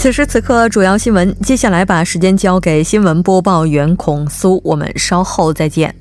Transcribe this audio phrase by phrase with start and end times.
[0.00, 1.36] 此时此刻，主要新闻。
[1.42, 5.94] 接下来把时间交给新闻播报员孔苏，我们稍后再见。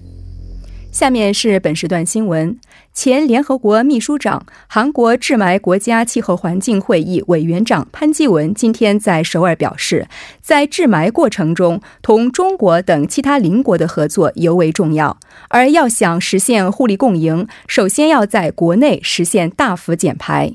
[0.90, 2.58] 下面是本时段新闻：
[2.94, 10.08] 前联合国秘书长、韩国治霾国家气候环境会议委员长潘基文今天在首尔表示，
[10.42, 15.18] 在治霾过程中，同中国等其他邻国的合作尤为重要。
[15.50, 20.54] 而要想实现互利共赢，首先要在国内实现大幅减排。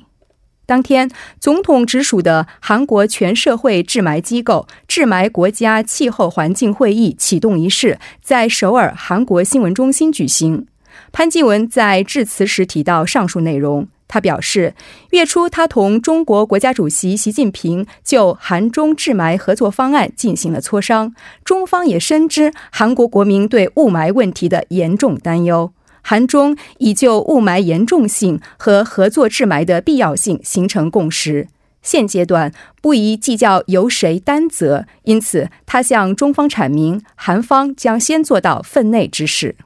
[0.66, 10.66] 当天，总统直属的韩国全社会治霾机构治霾国家气候环境会议启动仪式在首尔韩国新闻中心举行。
[11.12, 14.74] 潘基文在致辞时提到上述内容，他表示，
[15.10, 25.72] 月初他同中国国家主席习近平就韩中治霾合作方案进行了磋商，中方也深知韩国国民对雾霾问题的严重担忧。
[26.06, 31.48] 韩中已就雾霾严重性和合作治霾的必要性形成共识，
[31.80, 32.52] 现阶段
[32.82, 39.56] 不宜计较由谁担责，因此他向中方阐明，韩方将先做到分内之事。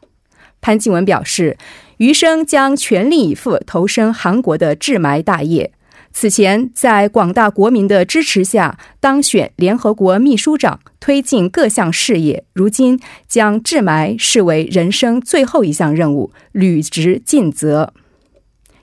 [0.60, 1.58] 潘基文表示，
[1.96, 5.72] 余生将全力以赴投身韩国的治霾大业。
[6.12, 12.44] 此前，在广大国民的支持下当选联合国秘书长，推进各项事业。
[12.52, 12.98] 如今
[13.28, 17.92] 将治霾视为人生最后一项任务，履职尽责。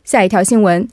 [0.06, 0.88] 下一条新闻：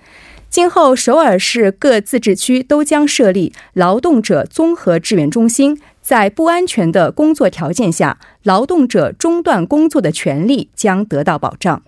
[0.50, 11.82] 今后首尔市各自治区都将设立劳动者综合支援中心，在不安全的工作条件下，劳动者中断工作的权利将得到保障。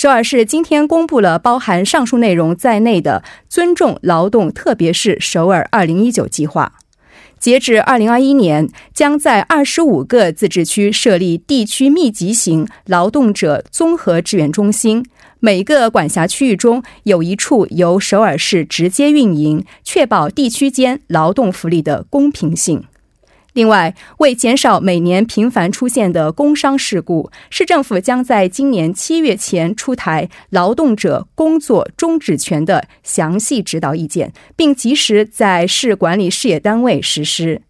[0.00, 6.74] 首尔市今天公布了包含上述内容在内的尊重劳动特别是首尔二零一九计划。
[7.40, 15.04] 截至二零二一年，将在二十五个自治区设立地区密集型劳动者综合支援中心，
[15.40, 22.84] 每个管辖区域中有一处由首尔市直接运营，确保地区间劳动福利的公平性。
[23.58, 37.62] 另外，为减少每年频繁出现的工伤事故，市政府将在今年七月前出台劳动者工作终止权的详细指导意见，并及时在市管理事业单位实施。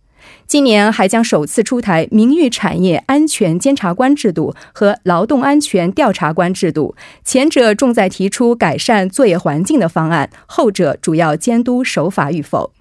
[0.47, 6.95] 今年还将首次出台名誉产业安全监察官制度和劳动安全调查官制度，
[7.25, 12.75] 前者重在提出改善作业环境的方案，后者主要监督守法与否。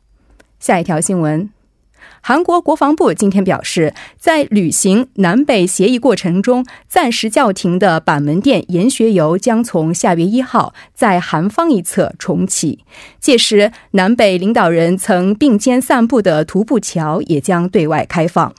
[0.59, 1.49] 下一条新闻。
[2.21, 12.79] 韩国国防部今天表示，在履行南北协议过程中，暂时叫停的板门店研学游将从下月一号在韩方一侧重启。
[13.19, 18.53] 届时，南北领导人曾并肩散步的徒步桥也将对外开放。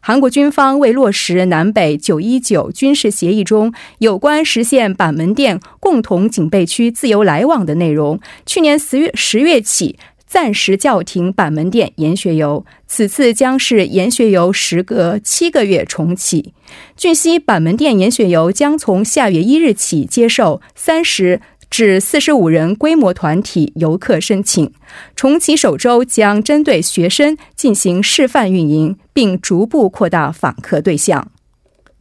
[0.00, 9.98] 韩国军方为落实南北九一九军事协议中有关实现板门店共同警备区自由来往的内容，去年十月十月起。
[10.26, 16.52] 暂时叫停板门店研学游，此次将是研学游时隔七个月重启。
[16.96, 21.40] 据悉，板门店研学游将从下月一日起接受三十
[21.70, 24.72] 至四十五人规模团体游客申请。
[25.14, 31.30] 重启首周将针对学生进行示范运营，并逐步扩大访客对象。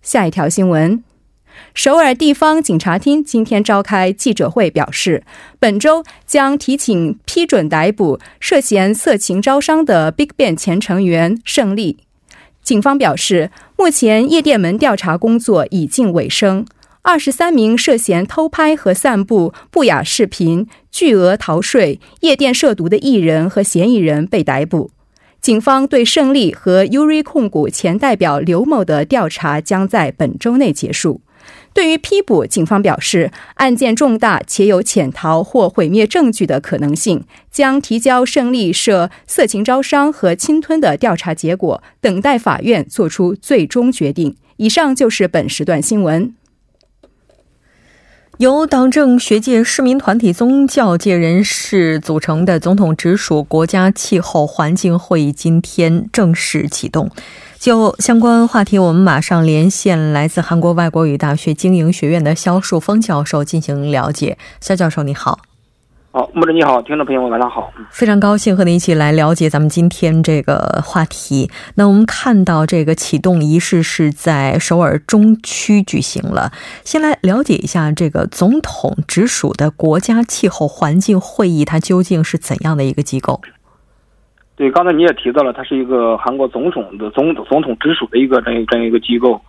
[0.01, 1.05] 下一条新闻。
[1.74, 5.24] 首尔地方警察厅今天召开记者会，表示
[5.60, 11.98] 本周将提请批准逮捕涉嫌色情招商的 BigBang 前成员胜利。
[12.63, 16.66] 警方表示，目前夜店门调查工作已近尾声，
[17.04, 24.90] 二十三名涉嫌偷拍和散布不雅视频、巨额逃税、夜店涉毒的艺人和嫌疑人被逮捕。
[25.40, 31.22] 警方对胜利和 URI 控股前代表刘某的调查将在本周内结束。
[31.75, 44.38] 对于批捕，警方表示，案件重大且有潜逃或毁灭证据的可能性，将提交胜利涉色情招商和侵吞的调查结果，等待法院作出最终决定。
[44.56, 46.33] 以上就是本时段新闻。
[48.38, 57.12] 由党政学界、市民团体、宗教界人士组成的总统直属国家气候环境会议今天正式启动。
[57.65, 64.38] 就相关话题，我们马上连线来自韩国外国语大学经营学院的肖树峰教授进行了解。
[64.62, 65.39] 肖教授，你好。
[66.12, 71.50] 好，木子你好，听众朋友们晚上好，非常高兴和您一起来了解咱们今天这个话题。
[71.73, 76.51] 那我们看到这个启动仪式是在首尔中区举行了，
[76.83, 83.41] 先来了解一下这个总统直属的国家气候环境会议，它究竟是怎样的一个机构？
[84.57, 89.42] 对，刚才你也提到了，它是一个韩国总统的总总统直属的一个这样这样一个机构。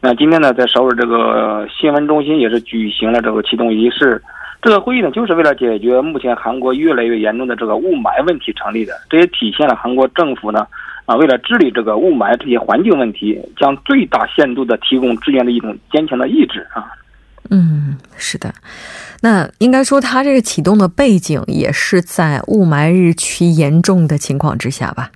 [0.00, 4.20] 那今天呢，在首尔这个新闻中心也是举行了这个启动仪式。
[4.60, 8.92] 这个会议呢，就是为了解决目前韩国越来越严重的这个雾霾问题成立的。
[9.08, 10.66] 这也体现了韩国政府呢，
[11.06, 16.90] 啊，为了治理这个雾霾这些环境问题，将最大限度的提供支援的一种坚强的意志啊。
[17.50, 18.52] 嗯，是的。
[19.22, 25.10] 那应该说，它这个启动的背景也是在雾霾日趋严重的情况之下吧？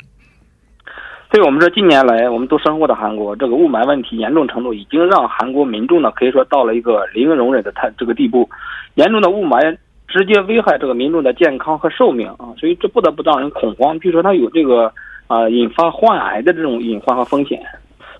[1.31, 8.49] 对，我们说近年来，我们都生活的韩国，这个雾霾问题严重程度已经让韩国民众呢，可以说到了一个零容忍的态这个地步。
[8.97, 9.77] 严重的雾霾
[10.09, 13.99] 直接危害这个民众的健康和寿命啊，所以这不得不让人恐慌。
[14.01, 14.93] 据说它有这个
[15.27, 17.63] 啊引发患癌的这种隐患和风险，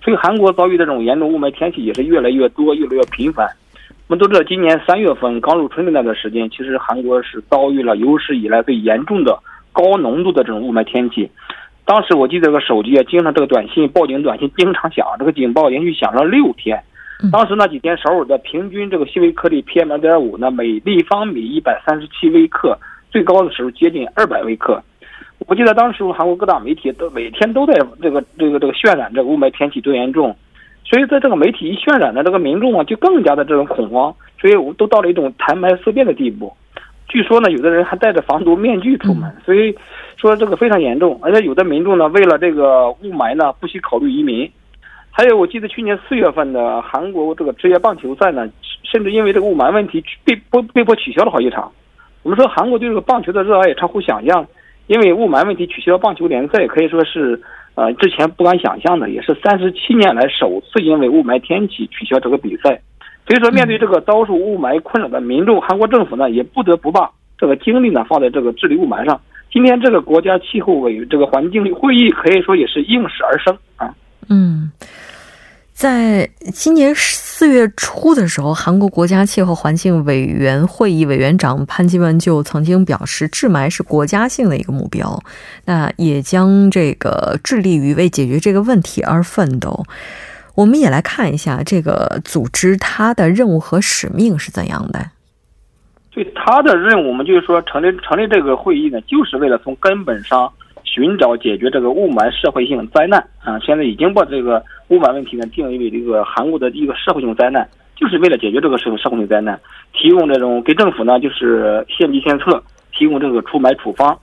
[0.03, 3.47] 所以韩国遭遇这种严重雾霾天气也是越来越多、越来越频繁。
[4.07, 9.39] 我们都知道，今年三月份刚入春的那段时间，其实韩国是遭遇了有史以来最严重的
[9.71, 11.31] 高浓度的这种雾霾天气。
[11.85, 16.81] 当时我记得这个手机啊，经常这个短信报警短信经常响，这个警报连续响了六天。
[17.31, 22.77] 当时那几天首尔的平均这个细微颗粒 PM 二点五呢，每立方米一百三十七微克，
[23.09, 24.83] 最高的时候接近二百微克。
[25.47, 30.35] 我记得当时韩国各大媒体都每天都在这个这个这个渲染这个雾霾天气多严重，
[30.85, 36.51] 所以在这个媒体一渲染呢，这个民众啊就更加的这种恐慌，所以我们都到了一种谈白色变的地步。
[37.07, 39.75] 据说呢，有的人还戴着防毒面具出门，所以
[40.17, 41.19] 说这个非常严重。
[41.21, 44.49] 而且有的民众呢，为了这个雾霾呢，不惜考虑移民。
[45.11, 48.49] 还有，我记得去年四月份的韩国这个职业棒球赛呢，
[48.83, 51.71] 甚至因为这个雾霾问题被被被迫取消了好几场。
[52.23, 54.43] 我们说韩国对这个棒球的热爱也超乎想象，
[54.87, 57.39] 因为雾霾问题取消棒球联赛可以说是
[57.75, 62.81] 呃之前不敢想象的，也是三十七年来首次因为雾霾天气取消这个比赛。
[63.25, 69.19] 所以说，面对这个遭受雾霾困扰的民众，韩国政府呢也不得不把这个精力呢放在这个治理雾霾上。
[69.51, 73.93] 今天这个国家气候委这个环境会议可以说也是应时而生啊。
[74.29, 74.71] 嗯。
[75.83, 85.21] 在今年四月初的时候，韩国国家气候环境委员会议委员长潘基文就曾经表示，治霾是国家性的一个目标，
[85.65, 89.83] 那也将这个致力于为解决这个问题而奋斗。
[90.55, 95.11] 我们也来看一下这个组织它的任务和使命是怎样的。
[96.11, 100.49] 对他的任务，我们就是说成立成立这个会议呢，就是为了从根本上。
[100.93, 103.57] 寻找解决这个雾霾社会性灾难啊！
[103.65, 109.59] 现在已经把这个雾霾问题呢定义为这个韩国的一个社会性灾难，就是为了解决这个社社会性灾难，
[109.91, 114.15] 提供这种给政府呢就是献计献策，提供这个除霾处方。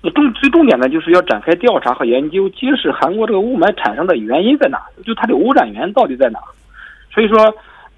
[0.00, 6.38] 那重最重点呢，就是要展开调查和研究，揭示韩国这个雾霾产生的原因在哪，就它的污染源到底在哪。
[7.12, 7.36] 所以说。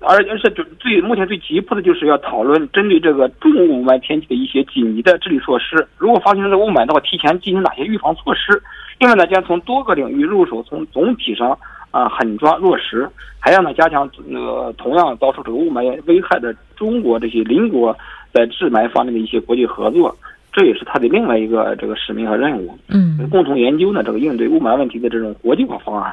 [0.01, 5.87] 而而且最最目前最急迫的就是要讨论针对这个重雾霾天气的一些紧急的治理措施。
[5.97, 8.63] 如果发现这个雾霾的话，提前进行哪些预防措施？
[8.99, 11.59] 另外呢，将从多个领域入手，从总体上
[11.91, 13.09] 啊狠抓落实。
[13.39, 17.97] 还要呢，加强那个同样遭受这个雾霾危害的中国这些邻国
[18.33, 20.15] 在治霾方面的一些国际合作。
[20.53, 22.79] 这也是他的另外一个这个使命和任务。
[22.89, 26.13] 嗯，共同研究呢这个应对雾霾问题的这种国际化方案。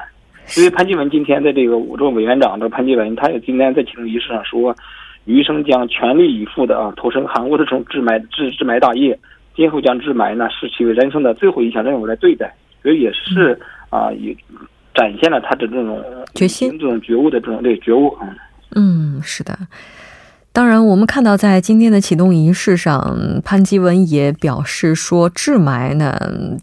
[0.56, 4.74] 因为潘基文今天的这个我这委员长的潘基文，他也今天在启动仪式上说，
[5.24, 9.18] 余生将全力以赴的啊投身韩国的这种治霾治治霾大业，
[9.56, 13.58] 今后将治霾呢视其为人生的最后一项任务来对待，所以也是
[13.90, 14.36] 啊也
[14.94, 18.28] 展现了他的这种决心、这种觉悟的这种这个觉悟啊。
[18.76, 19.56] 嗯，是的。
[20.54, 26.16] 当然，我们看到在今天的启动仪式上，潘基文也表示说，治霾呢，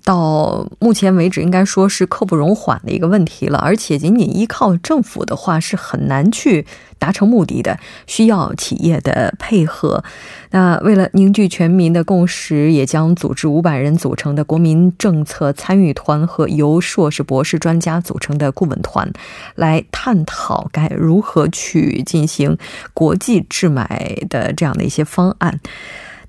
[0.06, 6.66] 到目前为止应该说是刻不容缓的一个问题了，而且仅仅依靠政府的话是很难去
[7.02, 10.04] 达成目的的，需要企业的配合。
[10.52, 19.12] 那为了凝聚全民的共识，也将组织五百人组成的国民政策参与团和由硕士、博士专家组成的顾问团，
[19.56, 22.56] 来探讨该如何去进行
[22.94, 25.60] 国际治买的这样的一些方案。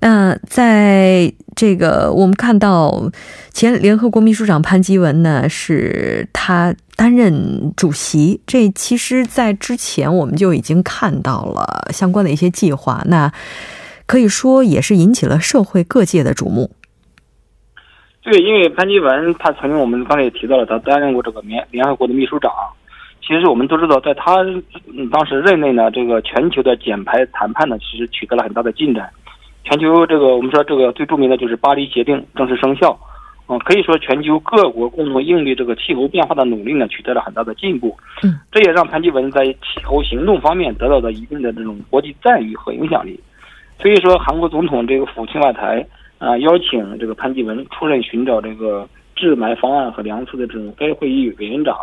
[0.03, 3.09] 那在这个，我们看到
[3.53, 8.41] 前联合国秘书长潘基文呢，是他担任主席。
[8.45, 13.01] 这其实，在之前我们就已经看到了相关的一些计划。
[13.05, 13.31] 那
[14.05, 16.69] 可以说也是引起了社会各界的瞩目。
[18.23, 22.51] 对，因为潘基文他曾经我们刚才也提到了，他担任过这个联联合国的秘书长。
[23.21, 24.43] 其实我们都知道，在他
[25.09, 29.09] 当时任内呢，这个全球的减排谈判呢，其实取得了很大的进展。
[29.63, 32.97] 全球这个，我们说这个最著名的就是巴黎协定正式生效，
[33.47, 37.97] 嗯，可以说全球各国共同应对这个气候变化的努力呢，取得了很大的进步。
[38.23, 43.19] 嗯，这也让潘基文在气候行动方面得到了一定的这种国际赞誉和影响力。
[43.81, 45.85] 所以说，韩国总统这个府青瓦台
[46.19, 51.75] 啊，邀请这个潘基文出任寻找这个治霾方案和粮食的这种该会议委员长，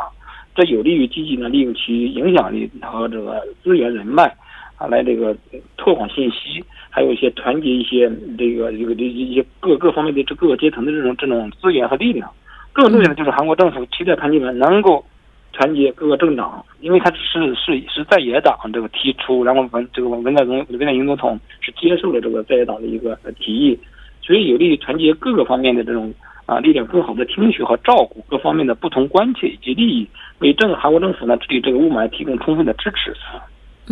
[0.54, 4.34] 这有利于积极呢利用其影响力和这个资源人脉
[4.80, 5.37] 啊，来这个
[5.76, 6.64] 拓广信息。
[6.92, 12.28] 还有一些团结一些这个这个这一些各各方面的这各个阶层的这种这种资源和力量，
[12.72, 15.04] 更重要的就是韩国政府期待潘基文能够
[15.52, 23.78] 团结各个政党，因为他是是是在野党这个提出，然后文这个文在寅文在寅总统是接受了这个在野党的一个提议，
[24.20, 26.12] 所以有利于团结各个方面的这种
[26.46, 30.08] 啊力量，更好的听取和照顾各方面的不同关切以及利益，
[30.40, 33.14] 为政韩国政府呢治理这个雾霾提供充分的支持。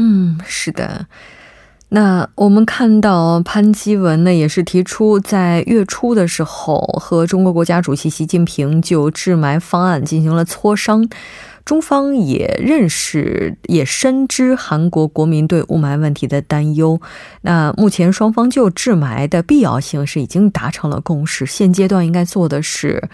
[0.00, 1.06] 嗯，是的。
[1.90, 11.08] 那我们看到潘基文呢，也是提出在月初的时候和中国国家主席习近平就治霾方案进行了磋商，
[11.64, 17.00] 中方也认识也深知韩国国民对雾霾问题的担忧。
[17.40, 23.08] 那目前双方就治霾的必要性是已经达成了共识，现阶段应该做的是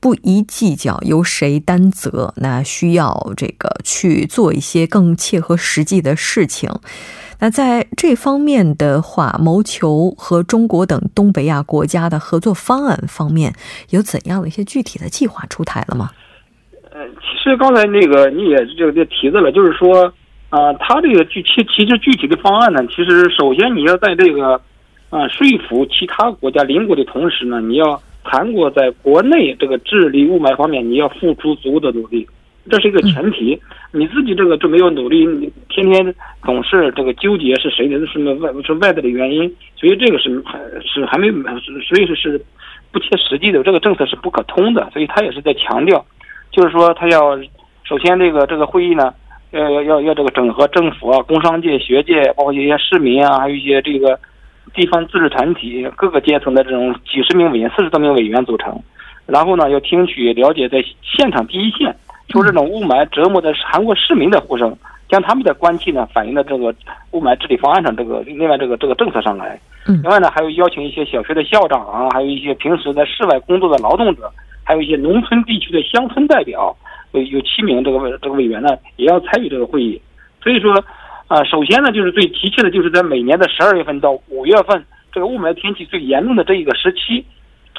[0.00, 6.70] 不宜计较由谁担责，那需要这个去做一些更切合实际的事情。
[7.38, 13.52] 那在这方面的话，谋求和中国等东北亚国家的合作方案方面，
[13.90, 16.10] 有怎样的一些具体的计划出台了吗？
[16.92, 20.10] 呃，其实刚才那个你也就就提到了，就是说，
[20.48, 24.54] 啊，他这个具其其实具体的方案呢，其实首先你要在这个，
[25.10, 32.26] 啊，说服其他国家邻国的同时呢，你要韩国在国内这个治理雾霾方面，你要付出足够的努力。
[32.68, 33.56] 这是一个前提，
[33.92, 36.12] 你自己这个就没有努力，你天天
[36.44, 41.30] 总是这个纠结是谁的，是外是外在的原因，所以这个是还是还没，
[41.86, 42.44] 所以说是
[42.90, 46.04] 不切实际的，这个政策是不可通的，所以他也是在强调，
[46.50, 47.38] 就是说他要
[47.84, 49.14] 首先这个这个会议呢，
[49.52, 54.18] 要要要要这个整合政府啊、工商界、学界，包括一些市民啊，还有一些这个
[54.74, 58.78] 地方自治团体各个阶层的这种几十名委员、四十多名委员组成，
[59.26, 61.94] 然后呢要听取了解在现场第一线。
[62.30, 64.76] 受这种雾霾折磨的韩国市民的呼声，
[65.08, 66.74] 将他们的关切呢反映到这个
[67.12, 69.58] 雾霾治理方案上，这个另外这个这个政策上来。
[69.86, 70.00] 嗯。
[70.02, 74.28] 另外呢，还有邀请一些小学的校长啊，还有一些平时在室外工作的劳动者，
[74.64, 76.76] 还有一些农村地区的乡村代表，
[77.12, 80.02] 有有七名这个委这个委员呢，也要参与这个会议。
[80.42, 80.74] 所以说，
[81.28, 87.24] 啊，首先呢，就是最急切的，就是在每年的十二月份到五月份这个雾霾天气最严重的这一个时期，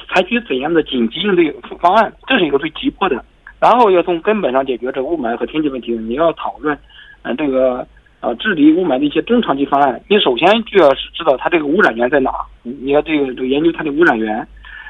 [0.10, 1.50] 采取怎样的紧急应对
[1.80, 3.24] 方案，这是一个最急迫的。
[3.60, 6.78] 然后要从根本上解决这个雾霾和天气问题，你要讨论，
[7.24, 7.88] 嗯，这个
[8.20, 10.02] 呃治理雾霾的一些中长期方案。
[10.10, 12.32] 你首先就要是知道它这个污染源在哪，
[12.64, 14.46] 你要这个这个研究它的污染源。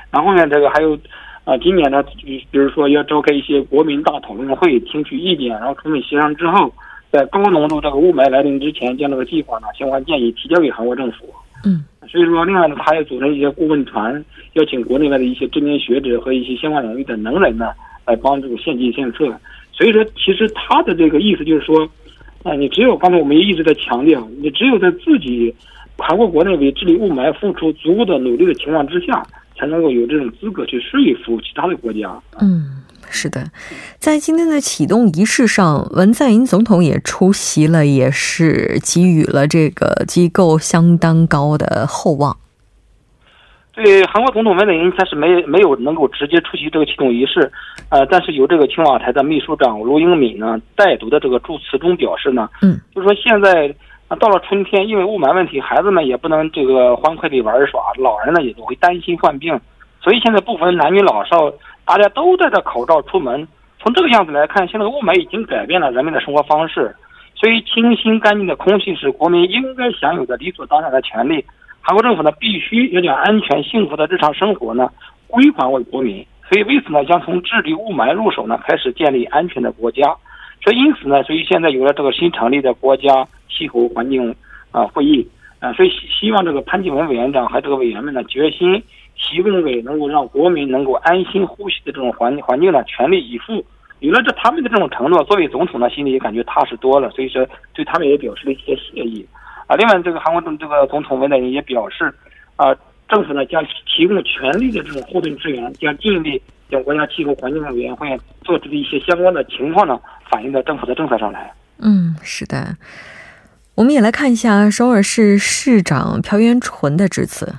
[0.09, 0.97] 然后呢，这个还有，
[1.43, 6.73] 啊，今年呢，比比如说要召开一些国民大讨论会，听取意见，然后充分协商之后，
[7.11, 11.33] 在高浓度这个雾霾来临之前，将这个计划呢相关建议提交给韩国政府。
[11.65, 11.83] 嗯。
[12.07, 14.23] 所以说，另外呢，他也组成一些顾问团，
[14.53, 17.71] 邀请国内外的一些知名学者和一些相关领域的能人呢。
[18.05, 19.25] 来帮助献计献策，
[19.73, 21.85] 所以说，其实他的这个意思就是说，
[22.41, 25.53] 啊，你只有刚才我们也一直在强调，你只有在自己
[25.97, 29.21] 韩国国内为治理雾霾付出足够的努力的情况之下，
[29.57, 32.17] 才能够有这种资格去说服其他的国家。
[32.39, 33.45] 嗯，是的，
[33.97, 42.37] 在今天的启动仪式上，文在寅总统也出席了，也是给予了这个机构相当高的厚望。
[43.73, 47.51] 对韩国总统文在寅，他是没没有能够直接出席这个启动仪式，
[47.89, 53.71] 呃，但是由这个青瓦台的秘书长卢英敏呢带读的这个祝词中表示呢，嗯，就是说现在
[54.07, 59.59] 啊到了春天，因为雾霾问题，孩子们也不能这个欢快地玩耍，老人呢也都会担心患病，
[60.01, 61.53] 所以现在不分男女老少，
[61.87, 63.47] 大家都戴着口罩出门。
[63.79, 66.93] 从这个样子来看，现在的雾霾已经改变了人们的生活方式。
[67.33, 71.45] 所以，清新干净的空气是国民应该享有的理所当然的权利。
[71.79, 74.89] 韩国政府呢，必须要将安全幸福的日常生活呢
[75.27, 76.25] 归还为国民。
[76.49, 80.13] 所以，为此呢，将从治理雾霾入手呢，开始建立安全的国家。
[80.61, 84.35] 所以，因此呢，所以现在有了这个新成立的国家气候环境
[84.71, 85.25] 啊会议
[85.59, 88.83] 啊，所以希希望这个潘基文委员长和这个委员们呢，决心
[89.17, 93.65] 提供给能够让国民能够安心呼吸的这种环环境呢，全力以赴。
[93.99, 97.09] 有了这他们的这种承诺，作为总统呢，心里也感觉踏实多了。
[97.09, 99.27] 所以说，对他们也表示了一些谢意。
[99.65, 102.13] 啊，另外，这个韩国政这个总统文在寅也表示，
[102.57, 102.75] 啊，
[103.09, 108.07] 政府呢将提供全力的这种后盾支援，将尽力将国家气候环境委员会
[108.43, 111.51] 做出的一些相关的情况呢，反映到政府的政策上来。
[111.79, 112.77] 嗯，是的。
[113.75, 117.55] 我们也来看一下首尔市市长朴元淳的致辞。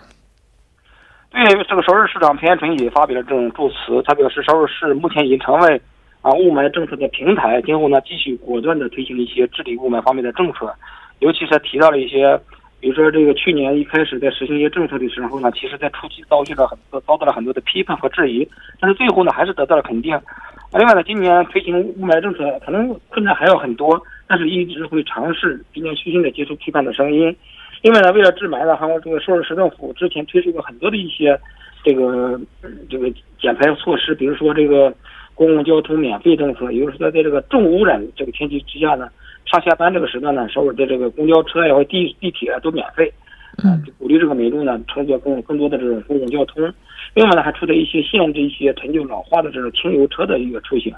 [1.49, 5.81] 对，这个首尔市长朴元淳也发表了这种祝词，他表示首尔市目前已经成为。
[6.21, 10.75] 啊，雾霾政策的平台，今后呢继续果断的推行一些治理雾霾方面的政策，
[11.21, 12.39] 尤其是提到了一些，
[12.81, 18.47] 比如说这个去年一开始在实行一些政策的时候呢，其实在初期遭遇了很多遭到了很多的批判和质疑，
[18.81, 20.21] 但是最后呢还是得到了肯定。
[20.77, 27.35] 另外呢，今年推行雾霾政策可能困难还有很多，但是一直会尝试并且虚心的接受批判的声音。
[27.83, 31.39] 另外呢，为了治霾呢，韩国这个首尔市政府之前推出过很多的一些
[31.85, 32.41] 这个
[32.91, 34.95] 这个减排措施，比如说这个。
[35.39, 39.09] 公共交通免费政策，也就是说，在这个重污染这个天气之下呢，
[39.45, 43.09] 上下班这个时段呢，首尔的这个公交车呀或地地铁都免费，
[43.59, 46.69] 啊，鼓励这个民众呢乘坐更更多的这种公共交通。
[47.15, 50.93] 另外呢，还出台一些限制一些陈旧老化的这种轻油车的一个出行，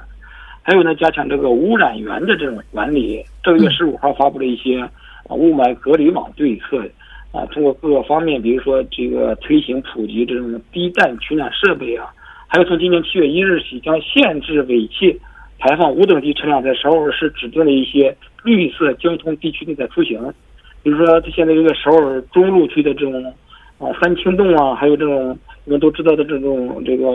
[0.63, 3.23] 还有呢，加强这个污染源的这种管理。
[3.43, 4.89] 这个月十五号发布了一些
[5.31, 6.83] 啊雾霾隔离网对策，
[7.31, 12.11] 啊，通过各个方面，比如说这个推行普及这种低氮取暖设备啊。
[12.49, 15.17] 还有从今年七月一日起，将限制尾气
[15.61, 20.21] 排放五等级车辆在首尔市指定的一些绿色交通地区内在出行。
[20.83, 23.25] 比如说，现在这个首尔中路区的这种
[23.79, 27.07] 啊三清洞啊，还有这种我们都知道的这种这个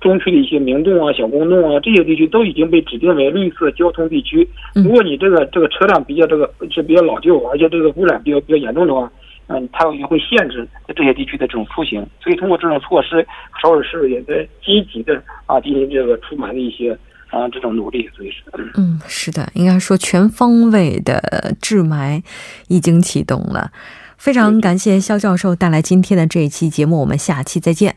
[0.00, 4.48] 中区的一些明洞啊、小公洞啊，这些地区都已经被指定为绿色交通地区。
[4.74, 9.10] 如果你这个这个车辆比较这个是比较老旧，而且这个污染比较比较严重的话，
[9.48, 13.26] 嗯，它也会限制在这些地区的这种出行，所以通过这种措施，
[13.62, 16.92] 首尔市也在积极的啊进行这个出霾的一些
[17.30, 18.42] 啊这种努力，所以是
[18.76, 22.22] 嗯，是的，应该说全方位的治霾
[22.68, 23.70] 已经启动了。
[24.18, 27.96] 非常感谢肖教授带来今天的这一期节目，我们下期再见。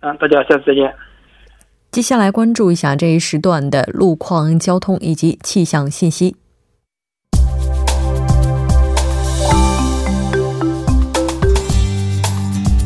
[0.00, 0.94] 嗯，大家下次再见。
[1.94, 6.34] 接下来关注一下这一时段的路况、交通以及气象信息。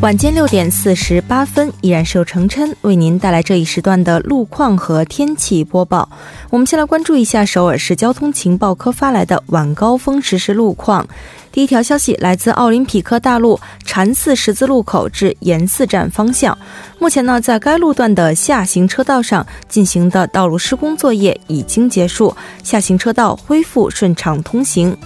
[0.03, 6.11] 晚间六点四十八分，依然是由程琛为您带来这一时段的路况和天气播报。
[6.51, 11.09] 我们先来关注一下首尔市交通情报科发来的晚高峰实时路况。
[11.51, 16.57] 第一条消息来自奥林匹克大陆禅寺十字路口至盐寺站方向，
[16.99, 24.97] 目前呢，在该路段的下行车道上进行的道路施工作业已经结束，下行车道恢复顺畅通行。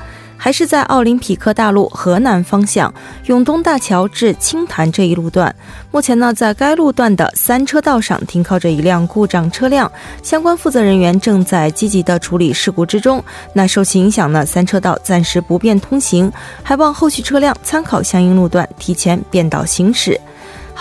[0.43, 2.93] 还是在奥林匹克大路河南方向
[3.27, 5.55] 永东大桥至青潭这一路段，
[5.93, 9.89] 目前呢，在该路段的三车道上停靠着一辆故障车辆，
[10.21, 13.23] 相关负责人员正在积极的处理事故之中。
[13.53, 16.33] 那受其影响呢，三车道暂时不便通行，
[16.65, 20.21] 还望后续车辆参考相应路段提前变道行驶。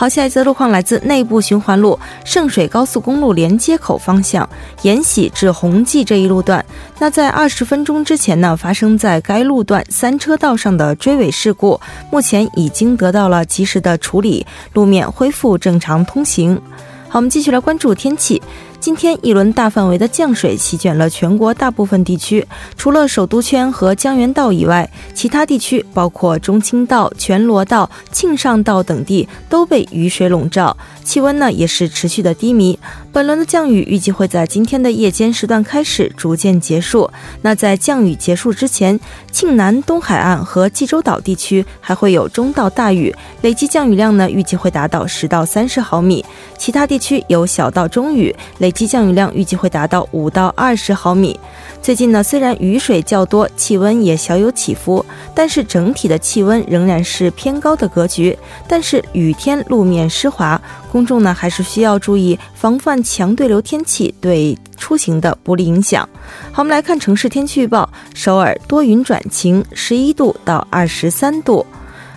[0.02, 4.50] 好，下一则路况来自内部循环路圣水高速公路连接口方向
[4.82, 6.66] 延禧至红记这一路段。
[6.98, 16.60] 那在二十分钟之前呢，发生在该路段三车道上的追尾事故，目前已经得到了及时的处理，路面恢复正常通行。
[17.08, 18.42] 好，我们继续来关注天气。
[18.82, 22.44] 今天一轮大范围的降水席卷了全国大部分地区，
[22.76, 32.78] 除了首都圈和江原道以外，其他地区包括中清道、全罗道、庆尚道等地都被雨水笼罩，气温呢也是持续的低迷。
[33.13, 37.08] 本轮的降雨预计会在今天的夜间时段开始，逐渐结束。
[37.44, 39.00] 那在降雨结束之前，
[39.32, 46.26] 庆南东海岸和济州岛地区还会有中到大雨，累计降雨量呢预计会达到十到三十毫米。
[46.58, 51.38] 其他地区有小到中雨，累计降雨量预计会达到五到二十毫米。
[51.82, 55.06] 最近呢，虽然雨水较多，气温也小有起伏，
[55.36, 58.38] 但是整体的气温仍然是偏高的格局。
[58.68, 63.02] 但是雨天路面湿滑，公众呢还是需要注意防范。
[63.12, 66.08] 强对流天气对出行的不利影响。
[66.52, 71.66] 好，我们来看城市天气预报：首尔多云转晴，十一度到二十三度。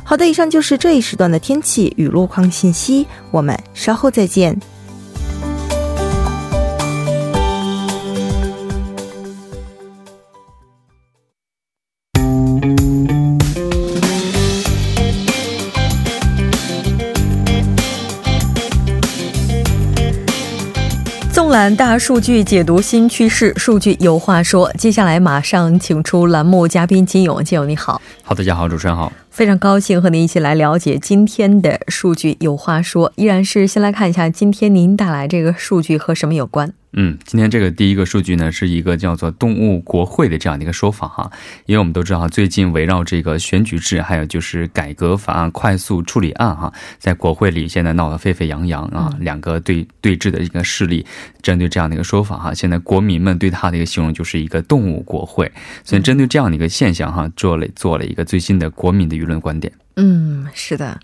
[0.04, 3.06] 好的，以上就是这一时段的天气与路况信息。
[3.30, 4.56] 我们稍后再见。
[21.64, 24.70] 览大数据，解读新趋势，数据有话说。
[24.76, 27.98] 接下来马上请出栏目嘉宾金勇，金勇你好。
[28.22, 29.10] 好，大家好，主持人好。
[29.30, 33.10] 非常高兴和您一起来了解今天的数据有话说。
[33.16, 36.70] 依然是先来看一下今天您带来这个数据和什么有关。
[36.96, 41.30] 嗯，今天这个第一个数据呢，是一个叫做“动物国会”的这样的一个说法哈，
[41.66, 51.04] 因为我们都知道，最近围绕这个选举制，还有就是改革法案快速处理案哈，在国会里现在闹得沸沸扬扬啊，两个对对峙的一个势力，
[51.42, 55.50] 针对这样的一个说法哈，现在国民们对他的一个形容就是一个动物国会，
[55.82, 59.72] 所以针对这样的一个现象哈，做了做了一个最新的国民的舆论观点。
[59.96, 61.00] 嗯，是的。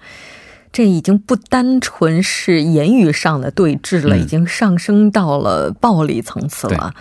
[0.73, 6.95] 这已经不单纯是言语上的对峙了，已经上升到了暴力层次了。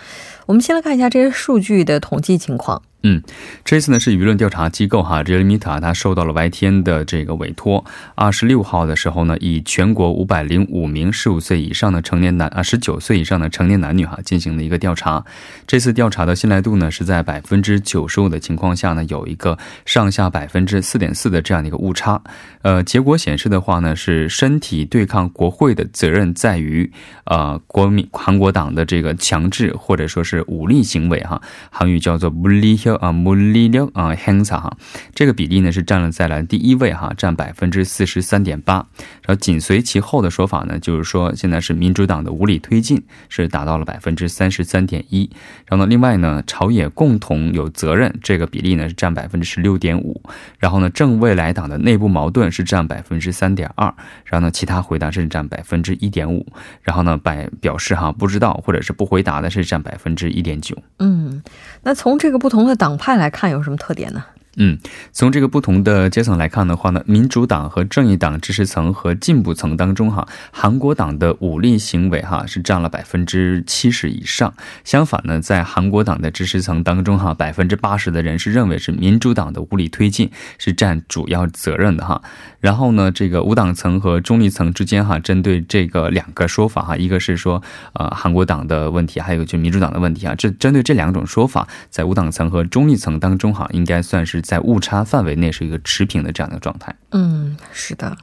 [0.46, 2.82] 我们先来看一下这些数据的统计情况。
[3.02, 3.22] 嗯，
[3.64, 7.82] 这次呢是舆论调查机构哈 j e r e m i t a 他受到了 YTN 的这个委托。
[8.14, 15.24] 二十六号的时候呢，以全国五百零五名十五岁以上的成年男啊十九岁以上的成年男女哈进行了一个调查。
[15.66, 22.22] 这次调查的信赖度呢是在百分之九十五的情况下呢，有一个上下百分之四点四的这样的一个误差。
[22.60, 26.92] 呃，结果显示的话呢，是身体对抗国会的责任在于
[27.24, 32.46] 呃国民韩国党的这个强制或者说是武力行为哈，韩语叫做武
[32.96, 34.76] 啊，穆里六啊，hansa 哈，
[35.14, 38.74] 这个比例呢是占了在了第一位哈，占百分之四十三点八。
[39.22, 45.30] 然后紧随其后的说法呢，就是说现在是民主党的无理推进是达到了百分之三十三点一。
[45.66, 50.20] 然后呢，另外呢，朝野共同有责任这个比例呢是占百分之十六点五。
[50.58, 53.94] 然后呢，正未来党的内部矛盾是占百分之三点二。
[54.24, 56.44] 然后呢，其他回答是占百分之一点五。
[56.82, 60.76] 然后呢，百表示哈不知道或者是不回答的是占百分之一点九。
[60.98, 61.40] 嗯，
[61.82, 62.79] 那从这个不同的。
[62.80, 64.24] 党派来看有什么特点呢？
[64.56, 64.76] 嗯，
[65.12, 74.52] 从这个不同的阶层来看的话呢，民主党和正义党支持层和进步层当中哈，韩国党的武力行为哈是占了百分之七十以上。
[74.82, 82.20] 相反呢，在韩国党的支持层当中哈，百分之八十的人是认为是民主党的武力推进是占主要责任的哈。
[82.58, 94.40] 然后呢，这个无党层和中立层之间哈，针对这个两个说法哈，一个是说呃韩国党的问题，还有就民主党的问题啊，这针对这两种说法，在无党层和中立层当中哈，应该算是。
[94.50, 96.92] 在误差范围内是一个持平的这样的状态。
[97.12, 98.16] 嗯，是的，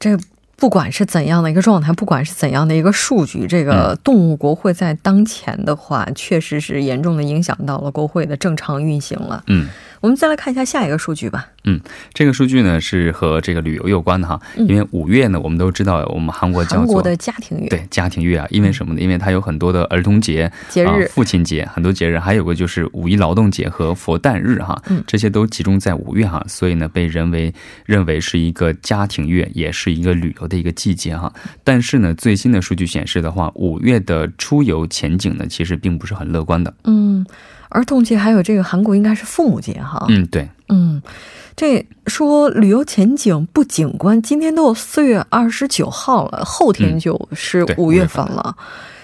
[0.00, 0.18] 这
[0.56, 9.44] 不管是怎样的一个状态，不管是怎样的一个数据，这个动物国会在当前的话，确实是严重的影响到了国会的正常运行了。
[9.46, 9.68] 嗯。
[10.06, 11.48] 我们再来看一下下一个数据吧。
[11.64, 11.80] 嗯，
[12.14, 19.00] 这个数据呢是和这个旅游有关的哈，因为五月呢，我们都知道我们韩国叫做韩国的家庭月，对家庭月啊，因为什么呢？
[19.00, 27.52] 因为它有很多的儿童节、节日、父亲节，很多节日，还有个就是五一劳动节和佛诞日哈，这些都集中在五月哈，所以呢，被人为
[27.84, 31.32] 认为是一个家庭月，也是一个旅游的一个季节哈。
[31.64, 36.72] 但是呢，最新的数据显示的话，五月的出游前景呢，其实并不是很乐观的。
[36.84, 37.26] 嗯。
[37.68, 41.02] 儿童节还有这个韩国应该是父母节哈，嗯对，嗯，
[41.54, 48.56] 这说旅游前景不景观，今天都有四月二十九号了，后天就是五月份了，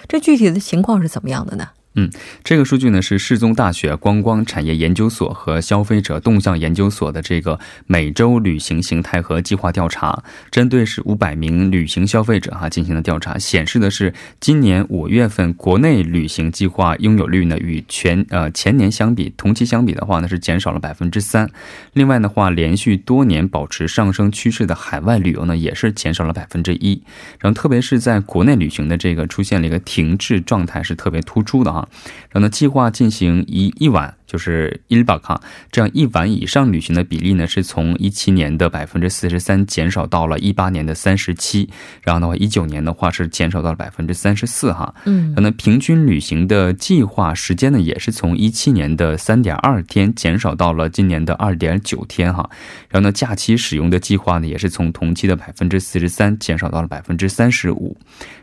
[0.07, 1.67] 这具体的情况是怎么样的呢？
[1.95, 2.09] 嗯，
[2.43, 21.47] 这个数据呢是世宗大学观光产业研究所和消费者动向研究所的这个每周旅行形态和计划调查，针对是五百名旅行消费者哈进行的调查，显示的是今年五月份国内旅行计划拥有率呢与全呃前年相比，同期相比的话呢是减少了百分之三。
[21.93, 26.99] 另外的话，连续多年保持上升趋势的海外旅游呢也是减少了百分之一。
[27.39, 31.82] 然后特别是在国内旅行的这个出现了一个停滞状态，是特别突出的哈。
[32.29, 34.15] 然后呢，计划进行一一晚。
[34.33, 35.39] 就是伊巴卡
[35.71, 41.69] 这样一晚以上旅行的比例呢，是从一七年的百分之四十三减少到了一八年的三十七，
[42.01, 44.95] 然后的话一九年的话是减少到了百分之三十四哈。
[45.05, 52.49] 嗯，那平均旅行的计划时间呢，也是从一七年的三点二天减少到了今年的二点九天哈。
[52.89, 57.95] 然后呢，假期使用的计划呢，也是从同期的百分之四十三减少到了百分之三十五。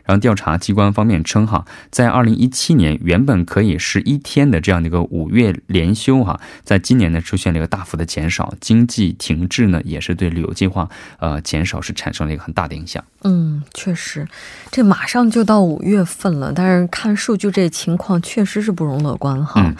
[0.05, 5.80] 然后调查机关方面称哈，在二零一七年原本可以十一天的这样的一个五月连。
[5.81, 10.87] 连休哈，在今年呢出现了一个大幅的减少，经济停滞呢也是对旅游计划
[11.19, 13.03] 呃减少是产生了一个很大的影响。
[13.23, 14.27] 嗯，确实，
[14.71, 19.73] 这马上就到五月份了，但是看数据这情况确实是不容乐观哈。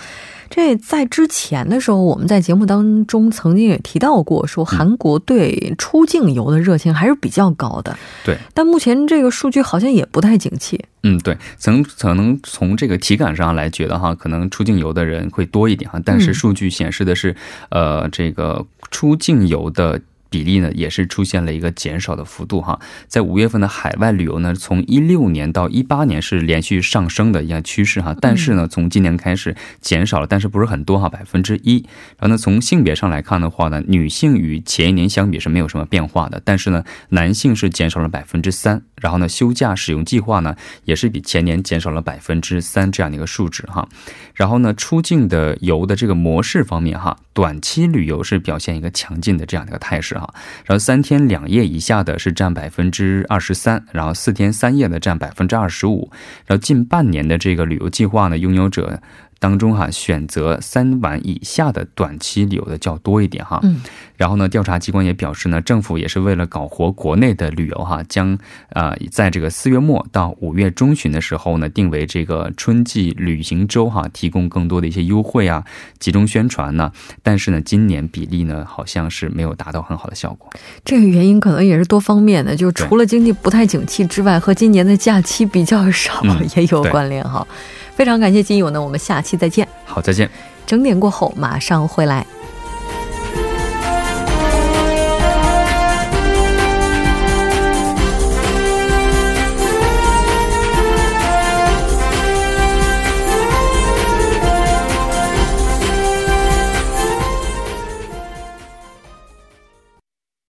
[0.52, 7.98] 这在之前的时候，我们在节目当中曾经也提到过，说韩国对出境游的热情还是比较高的。
[8.24, 10.80] 对，但目前这个数据好像也不太景气。
[11.04, 17.36] 嗯，对，从可能从这个体感上来觉得哈，可能出境游的人会多一点哈，但是数据显示的是，
[17.70, 20.00] 呃，这个出境游的。
[20.32, 22.80] 比例呢，也是出现了一个减少的幅度哈。
[23.08, 31.86] 在五月份的海外旅游呢，从一六年到一八年是连续上升的一样趋势哈，但是呢，从今年开始减少了，但是不是很多哈，百分之一。
[32.18, 38.82] 然后呢，从性别上来看的话呢，女性与前一年相比是没有什么变化的，但是呢，男性是减少了百分之三。
[39.02, 43.90] 然后呢，休假使用计划呢，也是比前年减少了百分之三这样的一个数值哈。
[44.36, 50.34] 然后呢，出境的游的这个模式方面哈，短期旅游是表现一个强劲的这样的一个态势哈。
[50.64, 56.10] 然后三天两夜以下的是占百分之二十三，然后四天三夜的占百分之二十五。
[56.46, 59.02] 然后近半年的这个旅游计划呢，拥有者。
[59.42, 63.60] 当中哈，选择三晚以下的短期旅游的较多一点哈。
[63.64, 63.82] 嗯，
[64.16, 68.38] 然后呢，调查机关也表示呢，政府也是为了搞活国内的旅游哈，将
[68.74, 75.66] 啊，在这个四月末到五月中旬的时候呢，定为这个春季旅行周哈，提供更多的一些优惠啊，
[75.98, 76.92] 集中宣传呢。
[77.24, 80.52] 但是呢，今年比例呢，好像是没有达到很好的效果。
[80.86, 86.22] 这个原因可能也是多方面的，就除了经济不太景气之外，和今年的假期比较少
[86.56, 87.48] 也有关联哈。
[87.96, 89.68] 非常感谢金友呢，我们下期再见。
[89.86, 90.30] 好，再见。
[90.66, 92.26] 整点过后马上回来。